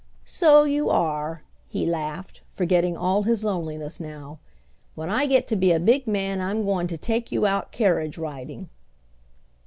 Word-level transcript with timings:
"So 0.25 0.63
you 0.63 0.89
are," 0.89 1.43
he 1.67 1.85
laughed, 1.85 2.41
forgetting 2.47 2.97
all 2.97 3.21
his 3.21 3.43
loneliness 3.43 3.99
now. 3.99 4.39
"When 4.95 5.11
I 5.11 5.27
get 5.27 5.45
to 5.49 5.55
be 5.55 5.71
a 5.71 5.79
big 5.79 6.07
man 6.07 6.41
I'm 6.41 6.65
goin' 6.65 6.87
to 6.87 6.97
take 6.97 7.31
you 7.31 7.45
out 7.45 7.71
carriage 7.71 8.17
riding." 8.17 8.69